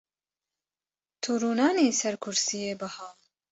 [1.21, 3.09] Tu rûnanî ser kursiyê biha.